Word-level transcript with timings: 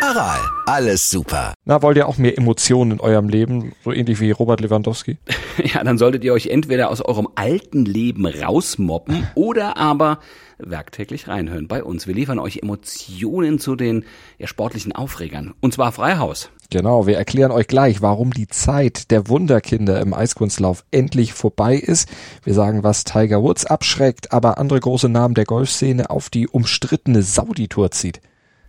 Aral, 0.00 0.38
alles 0.66 1.10
super. 1.10 1.54
Na, 1.64 1.82
wollt 1.82 1.96
ihr 1.96 2.06
auch 2.06 2.18
mehr 2.18 2.38
Emotionen 2.38 2.92
in 2.92 3.00
eurem 3.00 3.28
Leben? 3.28 3.72
So 3.84 3.92
ähnlich 3.92 4.20
wie 4.20 4.30
Robert 4.30 4.60
Lewandowski? 4.60 5.18
Ja, 5.74 5.82
dann 5.82 5.98
solltet 5.98 6.22
ihr 6.22 6.32
euch 6.32 6.46
entweder 6.46 6.88
aus 6.88 7.00
eurem 7.00 7.26
alten 7.34 7.84
Leben 7.84 8.26
rausmoppen 8.26 9.26
oder 9.34 9.76
aber 9.76 10.20
werktäglich 10.58 11.26
reinhören 11.26 11.66
bei 11.66 11.82
uns. 11.82 12.06
Wir 12.06 12.14
liefern 12.14 12.38
euch 12.38 12.62
Emotionen 12.62 13.58
zu 13.58 13.74
den 13.74 14.04
ja, 14.38 14.46
sportlichen 14.46 14.92
Aufregern. 14.92 15.54
Und 15.60 15.74
zwar 15.74 15.90
Freihaus. 15.90 16.50
Genau, 16.70 17.08
wir 17.08 17.16
erklären 17.16 17.50
euch 17.50 17.66
gleich, 17.66 18.02
warum 18.02 18.32
die 18.32 18.46
Zeit 18.46 19.10
der 19.10 19.26
Wunderkinder 19.26 20.00
im 20.00 20.14
Eiskunstlauf 20.14 20.84
endlich 20.92 21.32
vorbei 21.32 21.74
ist. 21.74 22.08
Wir 22.44 22.54
sagen, 22.54 22.84
was 22.84 23.02
Tiger 23.02 23.42
Woods 23.42 23.66
abschreckt, 23.66 24.32
aber 24.32 24.58
andere 24.58 24.78
große 24.78 25.08
Namen 25.08 25.34
der 25.34 25.44
Golfszene 25.44 26.08
auf 26.08 26.30
die 26.30 26.46
umstrittene 26.46 27.22
Saudi-Tour 27.22 27.90
zieht. 27.90 28.20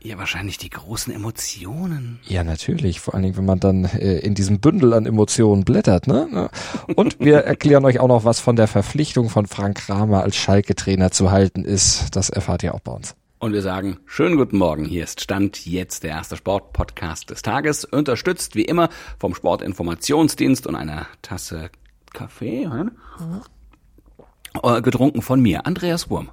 Ja, 0.01 0.17
wahrscheinlich 0.17 0.57
die 0.57 0.69
großen 0.69 1.13
Emotionen. 1.13 2.19
Ja, 2.23 2.45
natürlich. 2.45 3.01
Vor 3.01 3.13
allen 3.13 3.23
Dingen, 3.23 3.37
wenn 3.37 3.45
man 3.45 3.59
dann 3.59 3.83
äh, 3.83 4.19
in 4.19 4.33
diesem 4.33 4.61
Bündel 4.61 4.93
an 4.93 5.05
Emotionen 5.05 5.65
blättert. 5.65 6.07
Ne? 6.07 6.49
Und 6.95 7.19
wir 7.19 7.39
erklären 7.45 7.83
euch 7.83 7.99
auch 7.99 8.07
noch, 8.07 8.23
was 8.23 8.39
von 8.39 8.55
der 8.55 8.67
Verpflichtung 8.67 9.29
von 9.29 9.45
Frank 9.45 9.77
Kramer 9.77 10.23
als 10.23 10.37
Schalke-Trainer 10.37 11.11
zu 11.11 11.31
halten 11.31 11.65
ist. 11.65 12.15
Das 12.15 12.29
erfahrt 12.29 12.63
ihr 12.63 12.73
auch 12.73 12.79
bei 12.79 12.93
uns. 12.93 13.15
Und 13.39 13.51
wir 13.53 13.61
sagen, 13.61 13.99
schönen 14.05 14.37
guten 14.37 14.57
Morgen. 14.57 14.85
Hier 14.85 15.03
ist 15.03 15.21
Stand 15.21 15.65
jetzt 15.65 16.03
der 16.03 16.11
erste 16.11 16.37
Sportpodcast 16.37 17.29
des 17.29 17.41
Tages. 17.41 17.83
Unterstützt 17.83 18.55
wie 18.55 18.65
immer 18.65 18.89
vom 19.17 19.35
Sportinformationsdienst 19.35 20.65
und 20.65 20.75
einer 20.75 21.07
Tasse 21.21 21.71
Kaffee. 22.13 22.69
Hm? 22.69 22.91
Getrunken 24.81 25.21
von 25.21 25.41
mir, 25.41 25.65
Andreas 25.65 26.09
Wurm. 26.09 26.31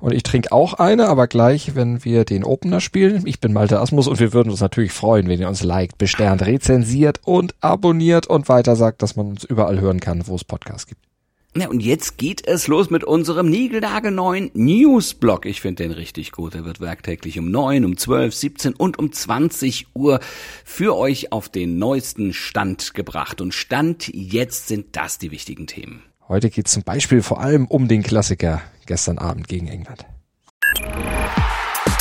Und 0.00 0.12
ich 0.12 0.22
trinke 0.22 0.52
auch 0.52 0.74
eine, 0.74 1.08
aber 1.08 1.26
gleich, 1.26 1.74
wenn 1.74 2.04
wir 2.04 2.24
den 2.24 2.44
Opener 2.44 2.80
spielen. 2.80 3.26
Ich 3.26 3.40
bin 3.40 3.52
Malte 3.52 3.80
Asmus 3.80 4.06
und 4.06 4.20
wir 4.20 4.32
würden 4.32 4.50
uns 4.50 4.60
natürlich 4.60 4.92
freuen, 4.92 5.28
wenn 5.28 5.40
ihr 5.40 5.48
uns 5.48 5.62
liked, 5.62 5.98
besternt, 5.98 6.46
rezensiert 6.46 7.20
und 7.24 7.54
abonniert 7.60 8.26
und 8.26 8.48
weiter 8.48 8.76
sagt, 8.76 9.02
dass 9.02 9.16
man 9.16 9.28
uns 9.28 9.44
überall 9.44 9.80
hören 9.80 10.00
kann, 10.00 10.26
wo 10.26 10.34
es 10.34 10.44
Podcasts 10.44 10.86
gibt. 10.86 11.08
Ja, 11.56 11.68
und 11.68 11.80
jetzt 11.80 12.18
geht 12.18 12.46
es 12.46 12.68
los 12.68 12.90
mit 12.90 13.04
unserem 13.04 13.48
niegelnagelneuen 13.48 14.50
Newsblog. 14.54 15.46
Ich 15.46 15.60
finde 15.60 15.82
den 15.82 15.92
richtig 15.92 16.30
gut. 16.30 16.54
Er 16.54 16.64
wird 16.64 16.80
werktäglich 16.80 17.38
um 17.38 17.50
9, 17.50 17.84
um 17.84 17.96
12, 17.96 18.34
17 18.34 18.74
und 18.74 18.98
um 18.98 19.10
20 19.10 19.88
Uhr 19.94 20.20
für 20.64 20.96
euch 20.96 21.32
auf 21.32 21.48
den 21.48 21.78
neuesten 21.78 22.32
Stand 22.32 22.94
gebracht. 22.94 23.40
Und 23.40 23.54
Stand 23.54 24.08
jetzt 24.14 24.68
sind 24.68 24.94
das 24.94 25.18
die 25.18 25.30
wichtigen 25.30 25.66
Themen. 25.66 26.02
Heute 26.28 26.50
geht 26.50 26.66
es 26.66 26.74
zum 26.74 26.82
Beispiel 26.82 27.22
vor 27.22 27.40
allem 27.40 27.66
um 27.66 27.88
den 27.88 28.02
Klassiker 28.02 28.60
gestern 28.84 29.18
Abend 29.18 29.48
gegen 29.48 29.66
England. 29.66 30.04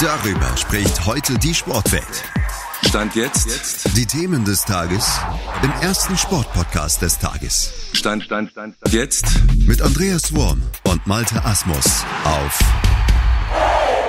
Darüber 0.01 0.57
spricht 0.57 1.05
heute 1.05 1.39
die 1.39 1.53
Sportwelt. 1.53 2.23
Stand 2.85 3.15
jetzt. 3.15 3.95
Die 3.97 4.05
Themen 4.05 4.43
des 4.43 4.63
Tages 4.63 5.19
im 5.63 5.71
ersten 5.81 6.17
Sportpodcast 6.17 7.01
des 7.01 7.17
Tages. 7.17 7.73
Stand, 7.93 8.23
Stand, 8.23 8.51
Stand, 8.51 8.75
Stand. 8.75 8.93
Jetzt. 8.93 9.25
Mit 9.65 9.81
Andreas 9.81 10.35
Worm 10.35 10.61
und 10.83 11.07
Malte 11.07 11.43
Asmus 11.43 12.03
auf 12.25 12.59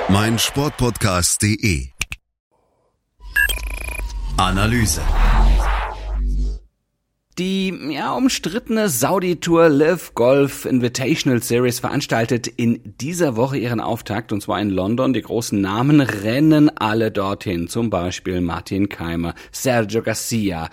meinsportpodcast.de. 0.09 1.89
Analyse. 4.37 5.01
Die 7.39 7.73
ja, 7.91 8.15
umstrittene 8.15 8.89
Saudi-Tour 8.89 9.69
Live 9.69 10.15
Golf 10.15 10.65
Invitational 10.65 11.41
Series 11.41 11.79
veranstaltet 11.79 12.49
in 12.49 12.81
dieser 13.01 13.37
Woche 13.37 13.57
ihren 13.59 13.79
Auftakt 13.79 14.33
und 14.33 14.41
zwar 14.41 14.61
in 14.61 14.71
London. 14.71 15.13
Die 15.13 15.23
großen 15.23 15.61
Namen 15.61 16.01
rennen 16.01 16.69
alle 16.79 17.13
dorthin, 17.13 17.69
zum 17.69 17.91
Beispiel 17.91 18.41
Martin 18.41 18.89
Keimer, 18.89 19.37
Sergio 19.53 20.03
Garcia, 20.03 20.69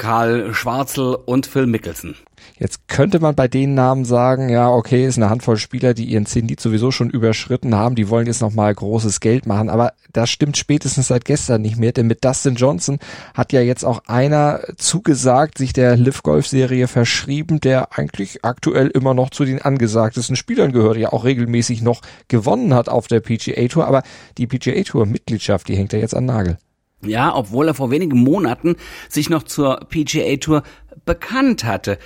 Karl 0.00 0.52
Schwarzel 0.54 1.14
und 1.14 1.46
Phil 1.46 1.68
Mickelson. 1.68 2.16
Jetzt 2.58 2.88
könnte 2.88 3.20
man 3.20 3.34
bei 3.34 3.48
den 3.48 3.74
Namen 3.74 4.04
sagen, 4.04 4.48
ja, 4.48 4.70
okay, 4.70 5.06
ist 5.06 5.18
eine 5.18 5.30
Handvoll 5.30 5.56
Spieler, 5.56 5.94
die 5.94 6.04
ihren 6.04 6.26
Zenit 6.26 6.60
sowieso 6.60 6.90
schon 6.90 7.10
überschritten 7.10 7.74
haben, 7.74 7.94
die 7.94 8.08
wollen 8.08 8.26
jetzt 8.26 8.40
nochmal 8.40 8.74
großes 8.74 9.20
Geld 9.20 9.46
machen, 9.46 9.68
aber 9.68 9.92
das 10.12 10.30
stimmt 10.30 10.56
spätestens 10.56 11.08
seit 11.08 11.24
gestern 11.24 11.62
nicht 11.62 11.76
mehr, 11.76 11.92
denn 11.92 12.06
mit 12.06 12.24
Dustin 12.24 12.54
Johnson 12.54 12.98
hat 13.34 13.52
ja 13.52 13.60
jetzt 13.60 13.84
auch 13.84 14.02
einer 14.06 14.60
zugesagt, 14.76 15.58
sich 15.58 15.72
der 15.72 15.96
Live 15.96 16.22
Golf 16.22 16.46
Serie 16.46 16.88
verschrieben, 16.88 17.60
der 17.60 17.98
eigentlich 17.98 18.44
aktuell 18.44 18.88
immer 18.88 19.12
noch 19.12 19.30
zu 19.30 19.44
den 19.44 19.60
angesagtesten 19.60 20.36
Spielern 20.36 20.72
gehört, 20.72 20.96
ja 20.96 21.12
auch 21.12 21.24
regelmäßig 21.24 21.82
noch 21.82 22.00
gewonnen 22.28 22.72
hat 22.72 22.88
auf 22.88 23.06
der 23.06 23.20
PGA 23.20 23.68
Tour, 23.68 23.86
aber 23.86 24.02
die 24.38 24.46
PGA 24.46 24.82
Tour 24.82 25.06
Mitgliedschaft, 25.06 25.68
die 25.68 25.76
hängt 25.76 25.92
ja 25.92 25.98
jetzt 25.98 26.14
an 26.14 26.24
Nagel. 26.24 26.58
Ja, 27.02 27.34
obwohl 27.34 27.68
er 27.68 27.74
vor 27.74 27.90
wenigen 27.90 28.18
Monaten 28.18 28.76
sich 29.08 29.28
noch 29.28 29.42
zur 29.42 29.80
PGA 29.88 30.36
Tour 30.36 30.62
bekannt 31.04 31.64
hatte. 31.64 31.98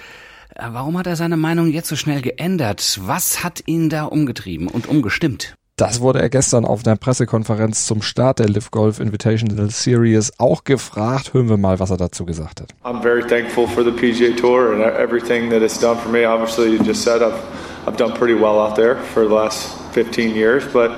Äh, 0.60 0.72
warum 0.72 0.98
hat 0.98 1.06
er 1.06 1.16
seine 1.16 1.38
Meinung 1.38 1.70
jetzt 1.70 1.88
so 1.88 1.96
schnell 1.96 2.20
geändert? 2.20 3.00
Was 3.02 3.42
hat 3.42 3.62
ihn 3.66 3.88
da 3.88 4.04
umgetrieben 4.04 4.68
und 4.68 4.86
umgestimmt? 4.88 5.54
Das 5.76 6.02
wurde 6.02 6.20
er 6.20 6.28
gestern 6.28 6.66
auf 6.66 6.82
der 6.82 6.96
Pressekonferenz 6.96 7.86
zum 7.86 8.02
Start 8.02 8.38
der 8.38 8.50
Live 8.50 8.70
Golf 8.70 9.00
Invitational 9.00 9.70
Series 9.70 10.32
auch 10.38 10.64
gefragt. 10.64 11.32
Hören 11.32 11.48
wir 11.48 11.56
mal, 11.56 11.80
was 11.80 11.90
er 11.90 11.96
dazu 11.96 12.26
gesagt 12.26 12.60
hat. 12.60 12.74
I'm 12.84 13.00
very 13.00 13.22
thankful 13.26 13.66
for 13.66 13.82
the 13.82 13.90
PGA 13.90 14.36
Tour 14.36 14.74
and 14.74 14.82
everything 14.82 15.48
that 15.48 15.62
it's 15.62 15.80
done 15.80 15.96
for 15.96 16.10
me. 16.10 16.26
Obviously, 16.26 16.76
you 16.76 16.84
just 16.84 17.02
said 17.02 17.22
I've 17.22 17.40
I've 17.86 17.96
done 17.96 18.12
pretty 18.12 18.34
well 18.34 18.58
out 18.60 18.76
there 18.76 18.96
for 19.14 19.26
the 19.26 19.34
last 19.34 19.70
15 19.92 20.34
years, 20.34 20.64
but 20.70 20.90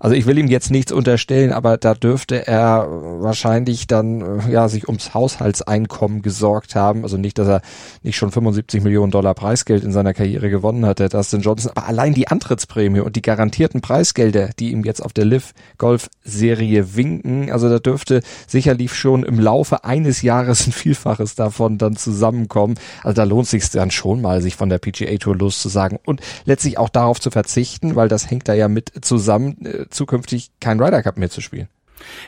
Also 0.00 0.14
ich 0.16 0.26
will 0.26 0.38
ihm 0.38 0.48
jetzt 0.48 0.70
nichts 0.70 0.92
unterstellen, 0.92 1.52
aber 1.52 1.76
da 1.76 1.94
dürfte 1.94 2.46
er 2.46 2.86
wahrscheinlich 3.20 3.86
dann 3.86 4.20
äh, 4.20 4.52
ja 4.52 4.68
sich 4.68 4.88
ums 4.88 5.14
Haushaltseinkommen 5.14 6.22
gesorgt 6.22 6.74
haben. 6.74 7.02
Also 7.02 7.16
nicht, 7.16 7.38
dass 7.38 7.48
er 7.48 7.62
nicht 8.02 8.16
schon 8.16 8.30
75 8.30 8.82
Millionen 8.82 9.10
Dollar 9.10 9.34
Preisgeld 9.34 9.84
in 9.84 9.92
seiner 9.92 10.14
Karriere 10.14 10.50
gewonnen 10.50 10.86
hat, 10.86 10.98
der 10.98 11.08
Dustin 11.08 11.42
Johnson, 11.42 11.72
aber 11.74 11.86
allein 11.86 12.14
die 12.14 12.28
Antrittsprämie 12.28 13.00
und 13.00 13.16
die 13.16 13.22
garantierten 13.22 13.80
Preisgelder, 13.80 14.50
die 14.58 14.72
ihm 14.72 14.84
jetzt 14.84 15.00
auf 15.02 15.12
der 15.12 15.24
Liv 15.24 15.52
Golf 15.78 16.08
Serie 16.24 16.96
winken, 16.96 17.50
also 17.52 17.68
da 17.68 17.78
dürfte 17.78 18.22
sicherlich 18.46 18.94
schon 18.94 19.22
im 19.22 19.38
Laufe 19.38 19.84
eines 19.84 20.22
Jahres 20.22 20.66
ein 20.66 20.72
Vielfaches 20.72 21.34
davon 21.34 21.78
dann 21.78 21.96
zusammenkommen. 21.96 22.76
Also 23.02 23.16
da 23.16 23.24
lohnt 23.24 23.48
sich 23.48 23.68
dann 23.70 23.90
schon 23.90 24.20
mal, 24.20 24.40
sich 24.40 24.56
von 24.56 24.68
der 24.68 24.78
PGA 24.78 25.16
Tour 25.18 25.36
loszusagen 25.36 25.98
und 26.04 26.20
letztlich 26.44 26.78
auch 26.78 26.85
auch 26.86 26.90
darauf 26.90 27.20
zu 27.20 27.30
verzichten, 27.30 27.96
weil 27.96 28.08
das 28.08 28.30
hängt 28.30 28.48
da 28.48 28.54
ja 28.54 28.68
mit 28.68 28.92
zusammen, 29.04 29.64
äh, 29.64 29.88
zukünftig 29.90 30.52
kein 30.60 30.80
Ryder 30.80 31.02
Cup 31.02 31.18
mehr 31.18 31.30
zu 31.30 31.40
spielen. 31.40 31.68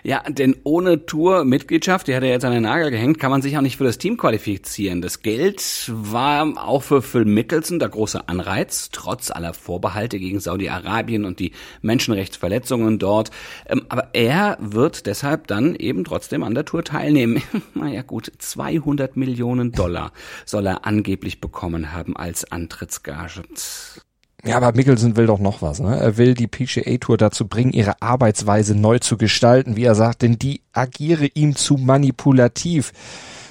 Ja, 0.02 0.22
denn 0.28 0.56
ohne 0.64 1.06
Tour-Mitgliedschaft, 1.06 2.08
die 2.08 2.14
hat 2.14 2.22
er 2.22 2.30
jetzt 2.30 2.44
an 2.44 2.52
den 2.52 2.62
Nagel 2.62 2.90
gehängt, 2.90 3.18
kann 3.18 3.30
man 3.30 3.42
sich 3.42 3.56
auch 3.56 3.62
nicht 3.62 3.76
für 3.76 3.84
das 3.84 3.98
Team 3.98 4.16
qualifizieren. 4.16 5.02
Das 5.02 5.22
Geld 5.22 5.90
war 5.92 6.46
auch 6.56 6.82
für 6.82 7.02
Phil 7.02 7.24
Mickelson 7.24 7.78
der 7.78 7.88
große 7.88 8.28
Anreiz, 8.28 8.90
trotz 8.92 9.30
aller 9.30 9.54
Vorbehalte 9.54 10.18
gegen 10.18 10.40
Saudi-Arabien 10.40 11.24
und 11.24 11.38
die 11.38 11.52
Menschenrechtsverletzungen 11.82 12.98
dort. 12.98 13.30
Ähm, 13.66 13.82
aber 13.88 14.08
er 14.14 14.56
wird 14.60 15.06
deshalb 15.06 15.46
dann 15.46 15.74
eben 15.74 16.04
trotzdem 16.04 16.42
an 16.42 16.54
der 16.54 16.64
Tour 16.64 16.84
teilnehmen. 16.84 17.42
naja 17.74 18.02
gut, 18.02 18.32
200 18.38 19.16
Millionen 19.16 19.72
Dollar 19.72 20.12
soll 20.44 20.66
er 20.66 20.86
angeblich 20.86 21.40
bekommen 21.40 21.92
haben 21.92 22.16
als 22.16 22.50
Antrittsgage. 22.50 23.42
Ja, 24.44 24.56
aber 24.56 24.72
Mickelson 24.72 25.16
will 25.16 25.26
doch 25.26 25.40
noch 25.40 25.62
was. 25.62 25.80
Ne? 25.80 25.98
Er 25.98 26.16
will 26.16 26.34
die 26.34 26.46
PGA 26.46 26.96
Tour 26.98 27.16
dazu 27.16 27.48
bringen, 27.48 27.72
ihre 27.72 28.00
Arbeitsweise 28.00 28.74
neu 28.76 28.98
zu 29.00 29.16
gestalten, 29.16 29.76
wie 29.76 29.84
er 29.84 29.96
sagt, 29.96 30.22
denn 30.22 30.38
die 30.38 30.62
agiere 30.72 31.26
ihm 31.34 31.56
zu 31.56 31.74
manipulativ. 31.74 32.92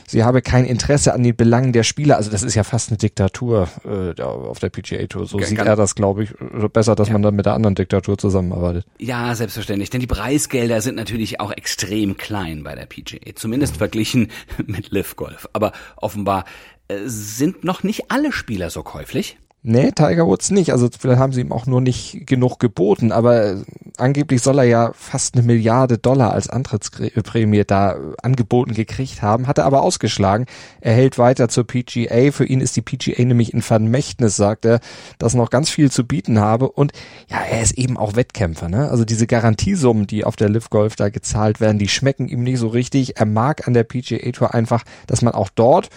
Sie 0.10 0.24
habe 0.24 0.42
kein 0.42 0.64
Interesse 0.64 1.14
an 1.14 1.22
den 1.22 1.36
Belangen 1.36 1.74
der 1.74 1.84
Spieler. 1.84 2.16
Also 2.16 2.32
das 2.32 2.42
ist 2.42 2.56
ja 2.56 2.64
fast 2.64 2.90
eine 2.90 2.98
Diktatur 2.98 3.68
äh, 3.84 4.22
auf 4.22 4.60
der 4.60 4.70
PGA 4.70 5.06
Tour. 5.08 5.28
So 5.28 5.38
sieht 5.40 5.60
er 5.60 5.76
das, 5.76 5.96
glaube 5.96 6.24
ich. 6.24 6.34
Besser, 6.72 6.96
dass 6.96 7.10
ja. 7.10 7.14
man 7.14 7.24
dann 7.24 7.36
mit 7.36 7.46
der 7.46 7.54
anderen 7.54 7.76
Diktatur 7.76 8.18
zusammenarbeitet. 8.18 8.86
Ja, 9.00 9.36
selbstverständlich. 9.36 9.90
Denn 9.90 10.00
die 10.00 10.08
Preisgelder 10.08 10.80
sind 10.80 10.96
natürlich 10.96 11.42
auch 11.42 11.52
extrem 11.52 12.16
klein 12.16 12.64
bei 12.64 12.74
der 12.74 12.86
PGA. 12.86 13.36
Zumindest 13.36 13.76
verglichen 13.76 14.32
mit 14.66 14.92
Live 14.92 15.18
Golf. 15.18 15.50
Aber 15.52 15.74
offenbar 15.98 16.46
äh, 16.88 17.00
sind 17.04 17.66
noch 17.66 17.84
nicht 17.84 18.10
alle 18.10 18.32
Spieler 18.32 18.70
so 18.70 18.84
käuflich. 18.84 19.38
Nee, 19.64 19.92
Tiger 19.92 20.28
Woods 20.28 20.52
nicht. 20.52 20.72
Also 20.72 20.88
vielleicht 20.98 21.20
haben 21.20 21.34
sie 21.34 21.42
ihm 21.42 21.52
auch 21.52 21.66
nur 21.66 21.82
nicht 21.82 22.26
genug 22.26 22.60
geboten, 22.60 23.12
aber 23.12 23.64
angeblich 23.98 24.42
soll 24.42 24.60
er 24.60 24.66
ja 24.66 24.92
fast 24.94 25.36
eine 25.36 25.44
Milliarde 25.44 25.98
Dollar 25.98 26.32
als 26.32 26.48
Antrittsprämie 26.48 27.66
da 27.66 27.98
angeboten 28.22 28.74
gekriegt 28.76 29.22
haben, 29.22 29.48
hat 29.48 29.58
er 29.58 29.66
aber 29.66 29.82
ausgeschlagen. 29.82 30.46
Er 30.80 30.94
hält 30.94 31.18
weiter 31.18 31.50
zur 31.50 31.66
PGA. 31.66 32.32
Für 32.32 32.46
ihn 32.46 32.62
ist 32.62 32.78
die 32.78 32.82
PGA 32.82 33.26
nämlich 33.26 33.54
in 33.54 33.62
Vermächtnis, 33.62 34.36
sagt 34.36 34.64
er, 34.64 34.80
dass 35.18 35.34
noch 35.34 35.50
ganz 35.50 35.70
viel 35.70 35.92
zu 35.92 36.06
bieten 36.06 36.40
habe. 36.40 36.70
Und 36.70 36.94
ja, 37.28 37.40
er 37.42 37.62
ist 37.62 37.78
eben 37.78 37.98
auch 37.98 38.16
Wettkämpfer. 38.16 38.70
Ne? 38.70 38.90
Also 38.90 39.06
diese 39.06 39.28
Garantiesummen, 39.28 40.08
die 40.08 40.24
auf 40.24 40.36
der 40.36 40.50
Live 40.50 40.70
Golf 40.70 40.96
da 40.96 41.10
gezahlt 41.10 41.60
werden, 41.60 41.80
die 41.80 41.90
schmecken 41.90 42.30
ihm 42.30 42.44
nicht 42.44 42.60
so 42.60 42.68
richtig. 42.68 43.18
Er 43.18 43.26
mag 43.26 43.68
an 43.68 43.74
der 43.74 43.84
PGA 43.84 44.32
Tour 44.32 44.54
einfach, 44.54 44.84
dass 45.08 45.24
man 45.24 45.34
auch 45.34 45.50
dort 45.50 45.90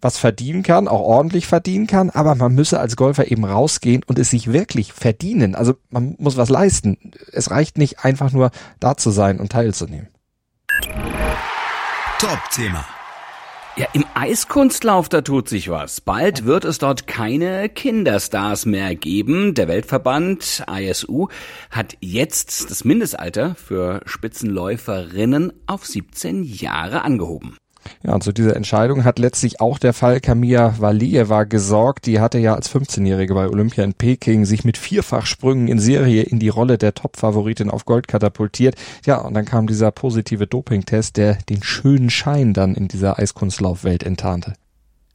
was 0.00 0.18
verdienen 0.18 0.62
kann, 0.62 0.88
auch 0.88 1.00
ordentlich 1.00 1.46
verdienen 1.46 1.86
kann, 1.86 2.10
aber 2.10 2.34
man 2.34 2.54
müsse 2.54 2.78
als 2.78 2.96
Golfer 2.96 3.30
eben 3.30 3.44
rausgehen 3.44 4.02
und 4.06 4.18
es 4.18 4.30
sich 4.30 4.52
wirklich 4.52 4.92
verdienen. 4.92 5.54
Also 5.54 5.74
man 5.90 6.14
muss 6.18 6.36
was 6.36 6.48
leisten. 6.48 7.12
Es 7.32 7.50
reicht 7.50 7.78
nicht 7.78 8.04
einfach 8.04 8.32
nur 8.32 8.50
da 8.80 8.96
zu 8.96 9.10
sein 9.10 9.40
und 9.40 9.50
teilzunehmen. 9.50 10.08
Top-Thema. 12.18 12.84
Ja, 13.78 13.86
im 13.92 14.04
Eiskunstlauf, 14.14 15.08
da 15.08 15.20
tut 15.20 15.48
sich 15.48 15.68
was. 15.68 16.00
Bald 16.00 16.44
wird 16.44 16.64
es 16.64 16.78
dort 16.78 17.06
keine 17.06 17.68
Kinderstars 17.68 18.66
mehr 18.66 18.96
geben. 18.96 19.54
Der 19.54 19.68
Weltverband 19.68 20.64
ISU 20.68 21.28
hat 21.70 21.96
jetzt 22.00 22.72
das 22.72 22.84
Mindestalter 22.84 23.54
für 23.54 24.00
Spitzenläuferinnen 24.04 25.52
auf 25.68 25.86
17 25.86 26.42
Jahre 26.42 27.02
angehoben. 27.02 27.56
Ja, 28.02 28.14
und 28.14 28.22
zu 28.22 28.32
dieser 28.32 28.56
Entscheidung 28.56 29.04
hat 29.04 29.18
letztlich 29.18 29.60
auch 29.60 29.78
der 29.78 29.92
Fall 29.92 30.20
Kamia 30.20 30.74
Valieva 30.78 31.44
gesorgt. 31.44 32.06
Die 32.06 32.20
hatte 32.20 32.38
ja 32.38 32.54
als 32.54 32.70
15-Jährige 32.70 33.34
bei 33.34 33.48
Olympia 33.48 33.84
in 33.84 33.94
Peking 33.94 34.44
sich 34.44 34.64
mit 34.64 34.76
Vierfachsprüngen 34.76 35.68
in 35.68 35.78
Serie 35.78 36.22
in 36.22 36.38
die 36.38 36.48
Rolle 36.48 36.78
der 36.78 36.94
Topfavoritin 36.94 37.70
auf 37.70 37.84
Gold 37.84 38.08
katapultiert. 38.08 38.76
Ja, 39.04 39.18
und 39.18 39.34
dann 39.34 39.44
kam 39.44 39.66
dieser 39.66 39.90
positive 39.90 40.46
Dopingtest, 40.46 41.16
der 41.16 41.34
den 41.48 41.62
schönen 41.62 42.10
Schein 42.10 42.54
dann 42.54 42.74
in 42.74 42.88
dieser 42.88 43.18
Eiskunstlaufwelt 43.18 44.02
enttarnte. 44.02 44.54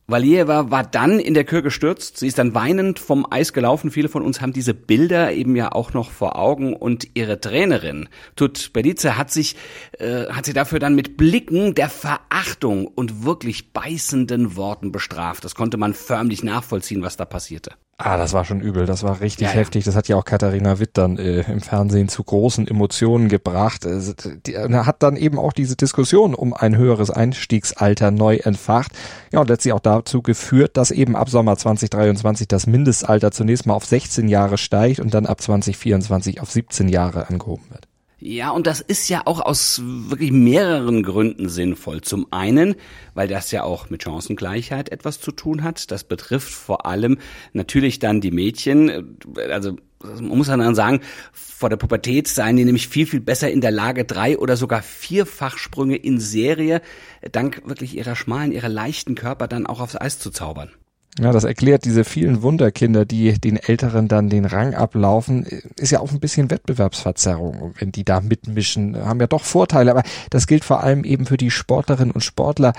Valieva 0.06 0.70
war 0.70 0.84
dann 0.84 1.18
in 1.20 1.34
der 1.34 1.46
Kür 1.46 1.62
gestürzt. 1.62 2.18
Sie 2.18 2.28
ist 2.28 2.38
dann 2.38 2.54
weinend 2.54 3.00
vom 3.00 3.26
Eis 3.30 3.54
gelaufen. 3.54 3.90
Viele 3.90 4.10
von 4.10 4.22
uns 4.22 4.42
haben 4.42 4.52
diese 4.52 4.74
Bilder 4.74 5.32
eben 5.32 5.56
ja 5.56 5.72
auch 5.72 5.94
noch 5.94 6.12
vor 6.12 6.38
Augen. 6.38 6.74
Und 6.74 7.08
ihre 7.14 7.40
Trainerin, 7.40 8.10
Tut 8.36 8.74
Belize, 8.74 9.18
hat 9.18 9.32
sich, 9.32 9.56
äh, 10.00 10.26
hat 10.28 10.46
sie 10.46 10.54
dafür 10.54 10.80
dann 10.80 10.96
mit 10.96 11.16
Blicken 11.16 11.74
der 11.74 11.90
Verachtung 11.90 12.88
und 12.88 13.24
wirklich 13.24 13.72
beißenden 13.72 14.58
Worten 14.58 14.92
bestraft. 14.92 15.46
Das 15.46 15.56
konnte 15.56 15.78
man 15.78 15.94
förmlich 15.94 16.44
nachvollziehen, 16.44 17.02
was 17.02 17.16
da 17.16 17.24
passierte. 17.24 17.72
Ah, 17.98 18.18
das 18.18 18.34
war 18.34 18.44
schon 18.44 18.60
übel. 18.60 18.86
Das 18.86 19.04
war 19.04 19.22
richtig 19.22 19.48
ja, 19.48 19.54
heftig. 19.54 19.86
Das 19.86 19.96
hat 19.96 20.08
ja 20.08 20.16
auch 20.16 20.26
Katharina 20.26 20.80
Witt 20.80 20.98
dann 20.98 21.18
äh, 21.18 21.42
im 21.42 21.62
Fernsehen 21.62 22.10
zu 22.10 22.24
großen 22.24 22.68
Emotionen 22.68 23.30
gebracht. 23.30 23.86
Äh, 23.86 24.02
die, 24.46 24.58
hat 24.58 25.04
dann 25.04 25.16
eben 25.16 25.38
auch 25.38 25.54
diese 25.54 25.76
Diskussion 25.76 26.34
um 26.34 26.54
ein 26.54 26.76
höheres 26.76 27.12
Einstiegsalter 27.12 28.10
neu 28.10 28.38
entfacht. 28.38 28.92
Ja, 29.32 29.42
und 29.42 29.50
letztlich 29.50 29.74
auch 29.74 29.80
dazu 29.80 30.24
geführt, 30.24 30.76
dass 30.76 30.90
eben 30.90 31.16
ab 31.16 31.30
Sommer 31.30 31.56
2023 31.56 32.48
das 32.48 32.66
Mindestalter 32.66 33.32
zunächst 33.32 33.68
mal 33.68 33.76
auf 33.76 33.86
16 33.86 34.28
Jahre 34.28 34.58
steigt 34.58 35.00
und 35.00 35.14
dann 35.14 35.28
ab 35.28 35.40
2024 35.40 36.42
auf 36.42 36.50
17 36.50 36.90
Jahre 36.90 37.30
angehoben 37.30 37.70
wird. 37.70 37.88
Ja, 38.26 38.52
und 38.52 38.68
das 38.68 38.80
ist 38.80 39.10
ja 39.10 39.24
auch 39.26 39.42
aus 39.42 39.82
wirklich 39.84 40.32
mehreren 40.32 41.04
Gründen 41.04 41.50
sinnvoll. 41.50 42.00
Zum 42.00 42.28
einen, 42.32 42.76
weil 43.14 43.28
das 43.28 43.52
ja 43.52 43.64
auch 43.64 43.90
mit 43.90 44.02
Chancengleichheit 44.02 44.88
etwas 44.94 45.20
zu 45.20 45.34
tun 45.34 45.62
hat. 45.62 45.92
Das 45.92 46.06
betrifft 46.06 46.54
vor 46.54 46.86
allem 46.86 47.18
natürlich 47.52 48.00
dann 48.00 48.22
die 48.22 48.32
Mädchen. 48.32 49.18
Also 49.50 49.76
man 50.02 50.38
muss 50.38 50.48
dann 50.48 50.74
sagen, 50.74 51.02
vor 51.34 51.70
der 51.70 51.76
Pubertät 51.76 52.30
seien 52.30 52.56
die 52.56 52.64
nämlich 52.64 52.88
viel, 52.88 53.08
viel 53.08 53.20
besser 53.20 53.52
in 53.52 53.60
der 53.60 53.72
Lage, 53.72 54.06
drei 54.06 54.38
oder 54.38 54.56
sogar 54.56 54.84
vierfachsprünge 54.84 55.98
in 55.98 56.22
Serie 56.22 56.82
dank 57.30 57.64
wirklich 57.66 57.98
ihrer 57.98 58.16
schmalen, 58.16 58.54
ihrer 58.54 58.70
leichten 58.70 59.16
Körper 59.16 59.50
dann 59.50 59.68
auch 59.68 59.82
aufs 59.82 59.98
Eis 59.98 60.20
zu 60.20 60.32
zaubern. 60.32 60.72
Ja, 61.20 61.32
das 61.32 61.44
erklärt 61.44 61.86
diese 61.86 62.06
vielen 62.06 62.42
Wunderkinder, 62.42 63.06
die 63.06 63.40
den 63.40 63.58
Älteren 63.58 64.08
dann 64.08 64.30
den 64.30 64.46
Rang 64.46 64.74
ablaufen, 64.74 65.46
ist 65.76 65.92
ja 65.92 66.00
auch 66.00 66.12
ein 66.12 66.20
bisschen 66.20 66.50
Wettbewerbsverzerrung, 66.50 67.76
wenn 67.78 67.92
die 67.92 68.04
da 68.04 68.20
mitmischen, 68.20 68.98
haben 68.98 69.20
ja 69.20 69.28
doch 69.28 69.44
Vorteile, 69.44 69.92
aber 69.92 70.02
das 70.32 70.48
gilt 70.48 70.64
vor 70.64 70.82
allem 70.82 71.04
eben 71.04 71.28
für 71.28 71.38
die 71.38 71.52
Sportlerinnen 71.52 72.12
und 72.12 72.22
Sportler. 72.22 72.74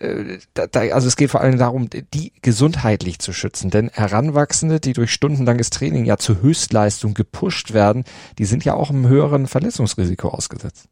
Äh, 0.00 0.38
also 0.90 1.06
es 1.06 1.16
geht 1.16 1.30
vor 1.30 1.42
allem 1.42 1.58
darum, 1.58 1.90
die 2.14 2.32
gesundheitlich 2.40 3.18
zu 3.18 3.34
schützen, 3.34 3.68
denn 3.68 3.90
Heranwachsende, 3.92 4.80
die 4.80 4.94
durch 4.94 5.12
stundenlanges 5.12 5.68
Training 5.68 6.06
ja 6.06 6.16
zur 6.16 6.40
Höchstleistung 6.40 7.12
gepusht 7.12 7.74
werden, 7.74 8.04
die 8.38 8.46
sind 8.46 8.64
ja 8.64 8.72
auch 8.72 8.88
einem 8.88 9.06
höheren 9.06 9.46
Verletzungsrisiko 9.46 10.28
ausgesetzt. 10.28 10.88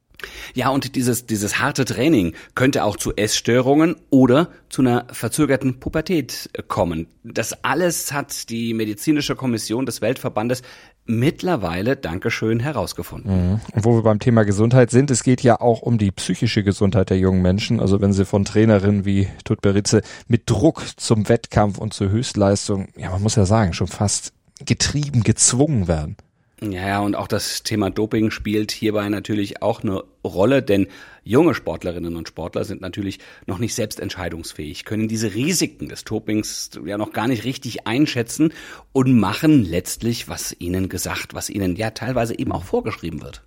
Ja, 0.54 0.68
und 0.70 0.94
dieses, 0.96 1.26
dieses 1.26 1.58
harte 1.58 1.84
Training 1.84 2.34
könnte 2.54 2.84
auch 2.84 2.96
zu 2.96 3.14
Essstörungen 3.14 3.96
oder 4.10 4.50
zu 4.68 4.82
einer 4.82 5.06
verzögerten 5.12 5.80
Pubertät 5.80 6.50
kommen. 6.68 7.06
Das 7.22 7.64
alles 7.64 8.12
hat 8.12 8.50
die 8.50 8.74
medizinische 8.74 9.36
Kommission 9.36 9.86
des 9.86 10.00
Weltverbandes 10.00 10.62
mittlerweile, 11.06 11.96
Dankeschön, 11.96 12.60
herausgefunden. 12.60 13.52
Mhm. 13.52 13.60
Und 13.72 13.84
wo 13.84 13.94
wir 13.94 14.02
beim 14.02 14.18
Thema 14.18 14.44
Gesundheit 14.44 14.90
sind, 14.90 15.10
es 15.10 15.22
geht 15.22 15.42
ja 15.42 15.60
auch 15.60 15.82
um 15.82 15.98
die 15.98 16.10
psychische 16.10 16.62
Gesundheit 16.62 17.10
der 17.10 17.18
jungen 17.18 17.42
Menschen. 17.42 17.80
Also 17.80 18.00
wenn 18.00 18.12
sie 18.12 18.24
von 18.24 18.44
Trainerinnen 18.44 19.04
wie 19.04 19.28
Tutberitze 19.44 20.02
mit 20.28 20.48
Druck 20.48 20.82
zum 20.96 21.28
Wettkampf 21.28 21.78
und 21.78 21.92
zur 21.92 22.10
Höchstleistung, 22.10 22.88
ja, 22.96 23.10
man 23.10 23.22
muss 23.22 23.36
ja 23.36 23.44
sagen, 23.44 23.72
schon 23.72 23.88
fast 23.88 24.32
getrieben, 24.64 25.22
gezwungen 25.22 25.88
werden. 25.88 26.16
Ja, 26.72 27.00
und 27.00 27.14
auch 27.16 27.28
das 27.28 27.62
Thema 27.62 27.90
Doping 27.90 28.30
spielt 28.30 28.72
hierbei 28.72 29.08
natürlich 29.08 29.62
auch 29.62 29.82
eine 29.82 30.04
Rolle, 30.24 30.62
denn 30.62 30.88
junge 31.22 31.54
Sportlerinnen 31.54 32.16
und 32.16 32.28
Sportler 32.28 32.64
sind 32.64 32.80
natürlich 32.80 33.18
noch 33.46 33.58
nicht 33.58 33.74
selbst 33.74 34.00
entscheidungsfähig, 34.00 34.84
können 34.84 35.08
diese 35.08 35.34
Risiken 35.34 35.88
des 35.88 36.04
Dopings 36.04 36.70
ja 36.84 36.98
noch 36.98 37.12
gar 37.12 37.28
nicht 37.28 37.44
richtig 37.44 37.86
einschätzen 37.86 38.52
und 38.92 39.18
machen 39.18 39.64
letztlich, 39.64 40.28
was 40.28 40.54
ihnen 40.58 40.88
gesagt, 40.88 41.34
was 41.34 41.50
ihnen 41.50 41.76
ja 41.76 41.90
teilweise 41.90 42.38
eben 42.38 42.52
auch 42.52 42.64
vorgeschrieben 42.64 43.22
wird. 43.22 43.42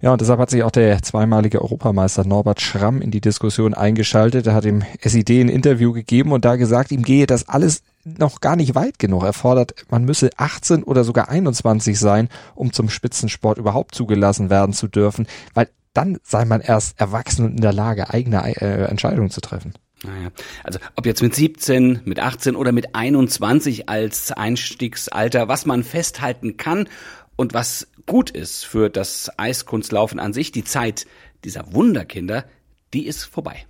Ja, 0.00 0.12
und 0.12 0.20
deshalb 0.20 0.40
hat 0.40 0.50
sich 0.50 0.62
auch 0.62 0.70
der 0.70 1.02
zweimalige 1.02 1.62
Europameister 1.62 2.24
Norbert 2.24 2.60
Schramm 2.60 3.00
in 3.00 3.10
die 3.10 3.20
Diskussion 3.20 3.74
eingeschaltet. 3.74 4.46
Er 4.46 4.54
hat 4.54 4.64
dem 4.64 4.82
SID 5.00 5.30
ein 5.30 5.48
Interview 5.48 5.92
gegeben 5.92 6.32
und 6.32 6.44
da 6.44 6.56
gesagt, 6.56 6.90
ihm 6.90 7.02
gehe 7.02 7.26
das 7.26 7.48
alles 7.48 7.82
noch 8.04 8.40
gar 8.40 8.56
nicht 8.56 8.74
weit 8.74 8.98
genug. 8.98 9.24
Er 9.24 9.66
man 9.90 10.04
müsse 10.04 10.30
18 10.36 10.82
oder 10.82 11.04
sogar 11.04 11.28
21 11.28 11.98
sein, 11.98 12.28
um 12.54 12.72
zum 12.72 12.88
Spitzensport 12.88 13.58
überhaupt 13.58 13.94
zugelassen 13.94 14.50
werden 14.50 14.72
zu 14.72 14.88
dürfen, 14.88 15.26
weil 15.54 15.68
dann 15.94 16.18
sei 16.22 16.44
man 16.44 16.60
erst 16.60 16.98
erwachsen 17.00 17.44
und 17.44 17.52
in 17.52 17.60
der 17.60 17.72
Lage, 17.72 18.10
eigene 18.10 18.42
äh, 18.60 18.84
Entscheidungen 18.84 19.30
zu 19.30 19.40
treffen. 19.40 19.74
Naja, 20.04 20.30
also 20.64 20.78
ob 20.96 21.06
jetzt 21.06 21.22
mit 21.22 21.34
17, 21.34 22.00
mit 22.04 22.18
18 22.18 22.56
oder 22.56 22.72
mit 22.72 22.94
21 22.94 23.88
als 23.88 24.32
Einstiegsalter, 24.32 25.48
was 25.48 25.64
man 25.64 25.84
festhalten 25.84 26.56
kann 26.56 26.88
und 27.36 27.54
was 27.54 27.88
gut 28.06 28.30
ist 28.30 28.64
für 28.64 28.90
das 28.90 29.30
Eiskunstlaufen 29.38 30.18
an 30.18 30.32
sich, 30.32 30.50
die 30.50 30.64
Zeit 30.64 31.06
dieser 31.44 31.72
Wunderkinder, 31.72 32.44
die 32.92 33.06
ist 33.06 33.24
vorbei. 33.24 33.64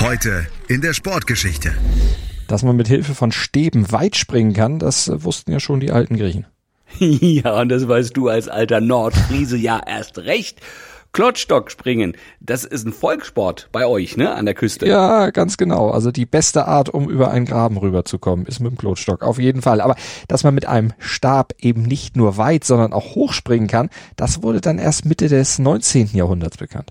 Heute 0.00 0.46
in 0.66 0.80
der 0.80 0.94
Sportgeschichte. 0.94 1.72
Dass 2.48 2.62
man 2.62 2.74
mit 2.74 2.88
Hilfe 2.88 3.14
von 3.14 3.32
Stäben 3.32 3.92
weit 3.92 4.16
springen 4.16 4.54
kann, 4.54 4.78
das 4.78 5.10
wussten 5.12 5.52
ja 5.52 5.60
schon 5.60 5.78
die 5.78 5.90
alten 5.90 6.16
Griechen. 6.16 6.46
ja, 6.98 7.60
und 7.60 7.68
das 7.68 7.86
weißt 7.86 8.16
du 8.16 8.28
als 8.28 8.48
alter 8.48 8.80
Nordfriese 8.80 9.58
ja 9.58 9.78
erst 9.86 10.16
recht. 10.20 10.58
Klotstock 11.12 11.70
springen, 11.70 12.16
das 12.40 12.64
ist 12.64 12.86
ein 12.86 12.94
Volkssport 12.94 13.68
bei 13.72 13.86
euch, 13.86 14.16
ne, 14.16 14.32
an 14.34 14.46
der 14.46 14.54
Küste. 14.54 14.86
Ja, 14.86 15.28
ganz 15.30 15.58
genau. 15.58 15.90
Also 15.90 16.10
die 16.10 16.24
beste 16.24 16.66
Art, 16.66 16.88
um 16.88 17.10
über 17.10 17.30
einen 17.30 17.44
Graben 17.44 17.76
rüberzukommen, 17.76 18.46
ist 18.46 18.60
mit 18.60 18.72
dem 18.72 18.78
Klotstock, 18.78 19.22
auf 19.22 19.38
jeden 19.38 19.60
Fall. 19.60 19.82
Aber 19.82 19.96
dass 20.28 20.44
man 20.44 20.54
mit 20.54 20.64
einem 20.64 20.94
Stab 20.98 21.52
eben 21.58 21.82
nicht 21.82 22.16
nur 22.16 22.38
weit, 22.38 22.64
sondern 22.64 22.94
auch 22.94 23.16
hochspringen 23.16 23.68
kann, 23.68 23.90
das 24.16 24.42
wurde 24.42 24.62
dann 24.62 24.78
erst 24.78 25.04
Mitte 25.04 25.28
des 25.28 25.58
19. 25.58 26.10
Jahrhunderts 26.14 26.56
bekannt. 26.56 26.90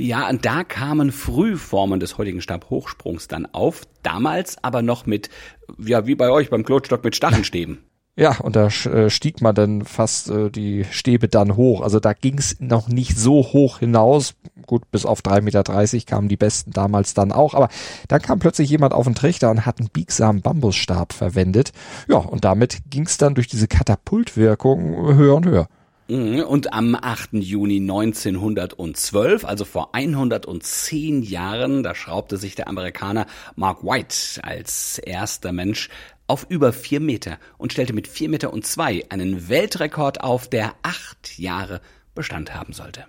Ja, 0.00 0.28
und 0.28 0.44
da 0.44 0.62
kamen 0.62 1.10
Frühformen 1.10 1.98
des 1.98 2.18
heutigen 2.18 2.40
Stabhochsprungs 2.40 3.26
dann 3.26 3.46
auf, 3.46 3.82
damals 4.04 4.62
aber 4.62 4.80
noch 4.80 5.06
mit, 5.06 5.28
ja, 5.76 6.06
wie 6.06 6.14
bei 6.14 6.30
euch 6.30 6.50
beim 6.50 6.64
Klotstock 6.64 7.02
mit 7.04 7.16
Stachenstäben. 7.16 7.78
Ja, 8.18 8.36
und 8.40 8.56
da 8.56 8.66
äh, 8.66 9.10
stieg 9.10 9.42
man 9.42 9.54
dann 9.54 9.84
fast 9.84 10.28
äh, 10.28 10.50
die 10.50 10.84
Stäbe 10.90 11.28
dann 11.28 11.54
hoch. 11.54 11.82
Also 11.82 12.00
da 12.00 12.14
ging 12.14 12.36
es 12.36 12.58
noch 12.58 12.88
nicht 12.88 13.16
so 13.16 13.44
hoch 13.44 13.78
hinaus. 13.78 14.34
Gut, 14.66 14.90
bis 14.90 15.06
auf 15.06 15.20
3,30 15.20 15.42
Meter 15.42 15.62
kamen 16.04 16.28
die 16.28 16.36
Besten 16.36 16.72
damals 16.72 17.14
dann 17.14 17.30
auch. 17.30 17.54
Aber 17.54 17.68
dann 18.08 18.20
kam 18.20 18.40
plötzlich 18.40 18.70
jemand 18.70 18.92
auf 18.92 19.04
den 19.04 19.14
Trichter 19.14 19.52
und 19.52 19.66
hat 19.66 19.78
einen 19.78 19.90
biegsamen 19.90 20.42
Bambusstab 20.42 21.12
verwendet. 21.12 21.70
Ja, 22.08 22.16
und 22.16 22.44
damit 22.44 22.90
ging 22.90 23.06
es 23.06 23.18
dann 23.18 23.36
durch 23.36 23.46
diese 23.46 23.68
Katapultwirkung 23.68 25.14
höher 25.14 25.36
und 25.36 25.46
höher. 25.46 25.68
Mhm, 26.10 26.40
und 26.40 26.72
am 26.72 26.94
8. 26.94 27.34
Juni 27.34 27.80
1912, 27.80 29.44
also 29.44 29.66
vor 29.66 29.94
110 29.94 31.22
Jahren, 31.22 31.82
da 31.82 31.94
schraubte 31.94 32.38
sich 32.38 32.54
der 32.54 32.68
Amerikaner 32.68 33.26
Mark 33.56 33.84
White 33.84 34.42
als 34.42 34.98
erster 34.98 35.52
Mensch 35.52 35.90
auf 36.26 36.46
über 36.48 36.72
vier 36.72 37.00
Meter 37.00 37.38
und 37.58 37.72
stellte 37.74 37.92
mit 37.92 38.08
vier 38.08 38.30
Meter 38.30 38.54
und 38.54 38.66
zwei 38.66 39.04
einen 39.10 39.50
Weltrekord 39.50 40.22
auf, 40.22 40.48
der 40.48 40.74
acht 40.82 41.38
Jahre 41.38 41.82
Bestand 42.14 42.54
haben 42.54 42.72
sollte. 42.72 43.04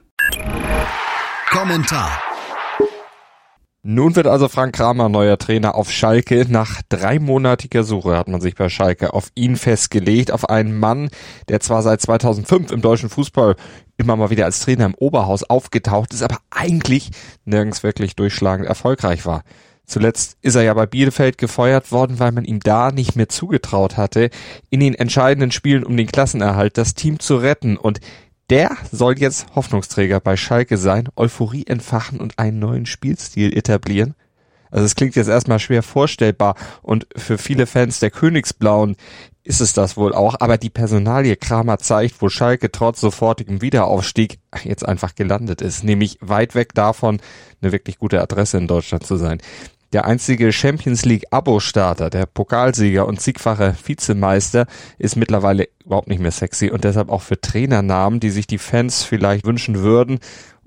Kommentar 1.50 2.22
nun 3.82 4.18
wird 4.18 4.28
also 4.28 4.50
Frank 4.50 4.76
Kramer 4.76 5.08
neuer 5.08 5.38
Trainer 5.38 5.76
auf 5.76 5.90
Schalke. 5.90 6.46
Nach 6.50 6.82
dreimonatiger 6.90 7.86
Suche 7.86 8.18
hat 8.18 8.28
man 8.28 8.42
sich 8.42 8.56
bei 8.56 8.68
Schalke 8.68 9.14
auf 9.14 9.30
ihn 9.36 9.56
festgelegt, 9.56 10.32
auf 10.32 10.50
einen 10.50 10.78
Mann, 10.78 11.10
der 11.48 11.62
zwar 11.62 11.82
seit 11.82 12.02
2005 12.02 12.72
im 12.72 12.82
deutschen 12.82 13.10
Fußball 13.10 13.56
immer 13.98 14.18
mal 14.18 14.32
wieder 14.32 14.44
als 14.44 14.60
Trainer 14.60 14.86
im 14.86 14.96
Oberhaus 14.96 15.44
aufgetaucht 15.44 16.14
ist, 16.14 16.24
aber 16.24 16.40
eigentlich 16.50 17.12
nirgends 17.46 17.82
wirklich 17.82 18.18
durchschlagend 18.18 18.68
erfolgreich 18.68 19.26
war. 19.26 19.44
Zuletzt 19.86 20.38
ist 20.42 20.56
er 20.56 20.62
ja 20.62 20.74
bei 20.74 20.86
Bielefeld 20.86 21.38
gefeuert 21.38 21.92
worden, 21.92 22.20
weil 22.20 22.32
man 22.32 22.46
ihm 22.46 22.60
da 22.60 22.92
nicht 22.92 23.16
mehr 23.16 23.30
zugetraut 23.30 23.98
hatte, 23.98 24.30
in 24.70 24.82
den 24.82 24.94
entscheidenden 24.94 25.52
Spielen 25.52 25.84
um 25.84 25.98
den 25.98 26.08
Klassenerhalt 26.08 26.78
das 26.78 26.96
Team 26.96 27.20
zu 27.20 27.38
retten 27.38 27.76
und 27.76 28.00
der 28.50 28.76
soll 28.92 29.20
jetzt 29.20 29.48
Hoffnungsträger 29.56 30.20
bei 30.20 30.38
Schalke 30.38 30.78
sein, 30.78 31.10
Euphorie 31.16 31.66
entfachen 31.68 32.20
und 32.20 32.40
einen 32.40 32.60
neuen 32.60 32.86
Spielstil 32.86 33.56
etablieren. 33.56 34.16
Also 34.72 34.86
es 34.86 34.96
klingt 34.96 35.16
jetzt 35.16 35.30
erstmal 35.30 35.60
schwer 35.60 35.82
vorstellbar 35.82 36.56
und 36.82 37.08
für 37.16 37.38
viele 37.38 37.66
Fans 37.66 38.00
der 38.00 38.12
Königsblauen 38.12 38.96
ist 39.44 39.62
es 39.62 39.74
das 39.74 39.98
wohl 39.98 40.14
auch, 40.14 40.36
aber 40.40 40.60
die 40.60 40.70
Personalie 40.70 41.36
Kramer 41.36 41.80
zeigt, 41.80 42.22
wo 42.22 42.30
Schalke 42.30 42.72
trotz 42.72 43.02
sofortigem 43.02 43.64
Wiederaufstieg 43.64 44.40
jetzt 44.64 44.88
einfach 44.88 45.16
gelandet 45.16 45.62
ist, 45.62 45.84
nämlich 45.84 46.20
weit 46.22 46.54
weg 46.54 46.76
davon, 46.76 47.20
eine 47.62 47.72
wirklich 47.72 47.98
gute 47.98 48.22
Adresse 48.22 48.58
in 48.60 48.68
Deutschland 48.68 49.06
zu 49.08 49.16
sein. 49.16 49.42
Der 49.92 50.06
einzige 50.06 50.52
Champions 50.52 51.04
League 51.04 51.26
Abo-Starter, 51.32 52.12
der 52.12 52.28
Pokalsieger 52.28 53.08
und 53.08 53.20
siegfache 53.20 53.76
Vizemeister, 53.84 54.68
ist 55.00 55.16
mittlerweile 55.16 55.68
überhaupt 55.84 56.10
nicht 56.10 56.22
mehr 56.22 56.30
sexy 56.30 56.70
und 56.70 56.84
deshalb 56.84 57.10
auch 57.10 57.24
für 57.24 57.42
Trainernamen, 57.42 58.20
die 58.20 58.30
sich 58.30 58.46
die 58.46 58.60
Fans 58.60 59.04
vielleicht 59.04 59.46
wünschen 59.46 59.80
würden 59.80 60.20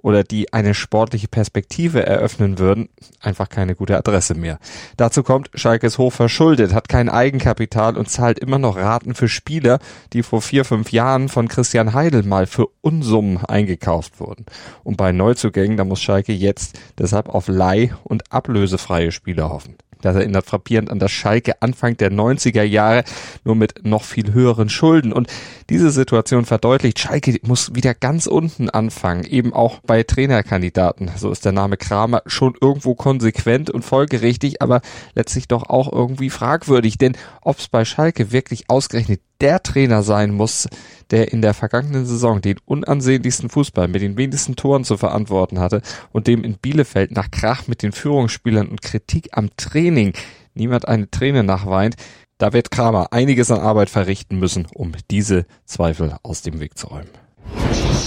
oder 0.02 0.24
die 0.24 0.52
eine 0.52 0.74
sportliche 0.74 1.28
Perspektive 1.28 2.04
eröffnen 2.04 2.58
würden, 2.58 2.88
einfach 3.20 3.48
keine 3.48 3.74
gute 3.74 3.96
Adresse 3.96 4.34
mehr. 4.34 4.58
Dazu 4.96 5.22
kommt, 5.22 5.50
Schalke 5.54 5.86
ist 5.86 5.98
hoch 5.98 6.12
verschuldet, 6.12 6.74
hat 6.74 6.88
kein 6.88 7.08
Eigenkapital 7.08 7.96
und 7.96 8.10
zahlt 8.10 8.38
immer 8.38 8.58
noch 8.58 8.76
Raten 8.76 9.14
für 9.14 9.28
Spieler, 9.28 9.78
die 10.12 10.22
vor 10.22 10.42
vier, 10.42 10.64
fünf 10.64 10.92
Jahren 10.92 11.28
von 11.28 11.48
Christian 11.48 11.94
Heidel 11.94 12.24
mal 12.24 12.46
für 12.46 12.66
Unsummen 12.80 13.38
eingekauft 13.44 14.20
wurden. 14.20 14.44
Und 14.82 14.96
bei 14.96 15.12
Neuzugängen, 15.12 15.76
da 15.76 15.84
muss 15.84 16.02
Schalke 16.02 16.32
jetzt 16.32 16.78
deshalb 16.98 17.28
auf 17.28 17.48
Leih- 17.48 17.92
und 18.04 18.32
ablösefreie 18.32 19.12
Spieler 19.12 19.50
hoffen. 19.50 19.76
Das 20.02 20.16
erinnert 20.16 20.46
frappierend 20.46 20.90
an 20.90 20.98
das 20.98 21.10
Schalke 21.10 21.62
Anfang 21.62 21.96
der 21.96 22.12
90er 22.12 22.62
Jahre, 22.62 23.04
nur 23.44 23.54
mit 23.54 23.86
noch 23.86 24.04
viel 24.04 24.32
höheren 24.32 24.68
Schulden. 24.68 25.12
Und 25.12 25.28
diese 25.70 25.90
Situation 25.90 26.44
verdeutlicht, 26.44 26.98
Schalke 26.98 27.38
muss 27.42 27.74
wieder 27.74 27.94
ganz 27.94 28.26
unten 28.26 28.68
anfangen, 28.68 29.24
eben 29.24 29.54
auch 29.54 29.80
bei 29.80 30.02
Trainerkandidaten. 30.02 31.10
So 31.16 31.30
ist 31.30 31.44
der 31.44 31.52
Name 31.52 31.76
Kramer 31.76 32.22
schon 32.26 32.54
irgendwo 32.60 32.94
konsequent 32.94 33.70
und 33.70 33.82
folgerichtig, 33.82 34.60
aber 34.60 34.82
letztlich 35.14 35.48
doch 35.48 35.68
auch 35.70 35.90
irgendwie 35.90 36.30
fragwürdig. 36.30 36.98
Denn 36.98 37.16
ob 37.40 37.58
es 37.58 37.68
bei 37.68 37.84
Schalke 37.84 38.32
wirklich 38.32 38.68
ausgerechnet 38.68 39.20
der 39.42 39.62
Trainer 39.62 40.02
sein 40.02 40.32
muss, 40.32 40.68
der 41.10 41.32
in 41.32 41.42
der 41.42 41.52
vergangenen 41.52 42.06
Saison 42.06 42.40
den 42.40 42.56
unansehnlichsten 42.64 43.50
Fußball 43.50 43.88
mit 43.88 44.00
den 44.00 44.16
wenigsten 44.16 44.56
Toren 44.56 44.84
zu 44.84 44.96
verantworten 44.96 45.58
hatte 45.58 45.82
und 46.12 46.26
dem 46.26 46.44
in 46.44 46.54
Bielefeld 46.54 47.10
nach 47.10 47.30
Krach 47.30 47.66
mit 47.66 47.82
den 47.82 47.92
Führungsspielern 47.92 48.68
und 48.68 48.80
Kritik 48.80 49.30
am 49.32 49.50
Training 49.56 50.14
niemand 50.54 50.88
eine 50.88 51.10
Träne 51.10 51.42
nachweint, 51.42 51.96
da 52.38 52.52
wird 52.52 52.70
Kramer 52.70 53.12
einiges 53.12 53.50
an 53.50 53.60
Arbeit 53.60 53.90
verrichten 53.90 54.38
müssen, 54.38 54.66
um 54.72 54.92
diese 55.10 55.46
Zweifel 55.64 56.16
aus 56.22 56.42
dem 56.42 56.60
Weg 56.60 56.78
zu 56.78 56.88
räumen. 56.88 57.10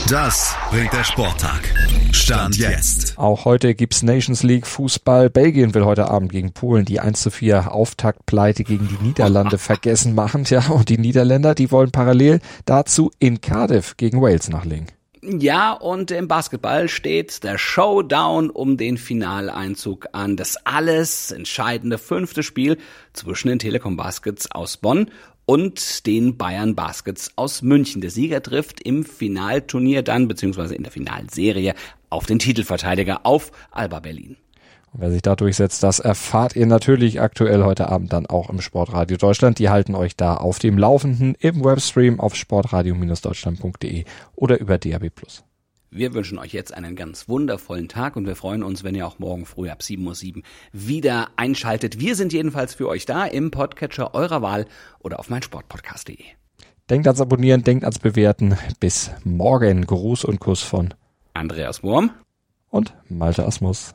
Das 0.09 0.55
bringt 0.69 0.93
der 0.93 1.03
Sporttag. 1.03 1.61
Stand 2.11 2.57
jetzt. 2.57 3.17
Auch 3.17 3.45
heute 3.45 3.73
gibt's 3.73 4.03
Nations 4.03 4.43
League 4.43 4.67
Fußball. 4.67 5.31
Belgien 5.31 5.73
will 5.73 5.83
heute 5.83 6.09
Abend 6.11 6.31
gegen 6.31 6.53
Polen 6.53 6.85
die 6.85 6.99
1 6.99 7.19
zu 7.19 7.31
4 7.31 7.71
Auftaktpleite 7.71 8.63
gegen 8.63 8.87
die 8.87 9.03
Niederlande 9.03 9.57
vergessen 9.59 10.13
machen. 10.13 10.43
Tja, 10.43 10.67
und 10.67 10.89
die 10.89 10.99
Niederländer, 10.99 11.55
die 11.55 11.71
wollen 11.71 11.89
parallel 11.89 12.39
dazu 12.65 13.09
in 13.17 13.41
Cardiff 13.41 13.97
gegen 13.97 14.21
Wales 14.21 14.47
nachlegen. 14.49 14.85
Ja, 15.27 15.71
und 15.71 16.11
im 16.11 16.27
Basketball 16.27 16.87
steht 16.87 17.43
der 17.43 17.57
Showdown 17.57 18.51
um 18.51 18.77
den 18.77 18.97
Finaleinzug 18.97 20.07
an. 20.11 20.37
Das 20.37 20.55
alles 20.65 21.31
entscheidende 21.31 21.97
fünfte 21.97 22.43
Spiel 22.43 22.77
zwischen 23.13 23.47
den 23.47 23.57
Telekom 23.57 23.97
Baskets 23.97 24.51
aus 24.51 24.77
Bonn 24.77 25.09
und 25.45 26.05
den 26.05 26.37
Bayern 26.37 26.75
Baskets 26.75 27.31
aus 27.37 27.63
München. 27.63 28.01
Der 28.01 28.11
Sieger 28.11 28.43
trifft 28.43 28.81
im 28.81 29.03
Finalturnier 29.03 30.03
dann, 30.03 30.27
beziehungsweise 30.27 30.75
in 30.75 30.83
der 30.83 30.91
Finalserie, 30.91 31.73
auf 32.11 32.27
den 32.27 32.37
Titelverteidiger 32.37 33.25
auf 33.25 33.51
Alba 33.71 34.01
Berlin. 34.01 34.37
Wer 34.97 35.11
sich 35.11 35.21
da 35.21 35.35
durchsetzt, 35.35 35.83
das 35.83 35.99
erfahrt 35.99 36.55
ihr 36.55 36.65
natürlich 36.65 37.19
aktuell 37.19 37.63
heute 37.63 37.89
Abend 37.89 38.13
dann 38.13 38.25
auch 38.27 38.49
im 38.49 38.61
Sportradio 38.61 39.17
Deutschland. 39.17 39.59
Die 39.59 39.69
halten 39.69 39.93
euch 39.93 40.15
da 40.15 40.35
auf 40.35 40.57
dem 40.57 40.77
Laufenden 40.77 41.35
im 41.39 41.65
Webstream 41.65 42.21
auf 42.21 42.35
sportradio-deutschland.de 42.35 44.05
oder 44.35 44.59
über 44.59 44.77
DAB+. 44.77 45.11
Wir 45.91 46.13
wünschen 46.13 46.39
euch 46.39 46.53
jetzt 46.53 46.73
einen 46.73 46.95
ganz 46.95 47.27
wundervollen 47.27 47.89
Tag 47.89 48.15
und 48.15 48.25
wir 48.25 48.37
freuen 48.37 48.63
uns, 48.63 48.83
wenn 48.85 48.95
ihr 48.95 49.05
auch 49.05 49.19
morgen 49.19 49.45
früh 49.45 49.69
ab 49.69 49.81
7.07 49.81 50.37
Uhr 50.37 50.43
wieder 50.71 51.29
einschaltet. 51.35 51.99
Wir 51.99 52.15
sind 52.15 52.31
jedenfalls 52.31 52.73
für 52.73 52.87
euch 52.87 53.05
da 53.05 53.25
im 53.25 53.51
Podcatcher 53.51 54.13
eurer 54.13 54.41
Wahl 54.41 54.65
oder 54.99 55.19
auf 55.19 55.29
meinsportpodcast.de. 55.29 56.19
Denkt 56.89 57.07
ans 57.07 57.19
Abonnieren, 57.19 57.63
denkt 57.63 57.83
ans 57.83 57.99
Bewerten. 57.99 58.57
Bis 58.79 59.11
morgen. 59.23 59.85
Gruß 59.85 60.23
und 60.23 60.39
Kuss 60.39 60.61
von 60.61 60.93
Andreas 61.33 61.81
Wurm 61.81 62.11
und 62.69 62.93
Malte 63.09 63.45
Asmus. 63.45 63.94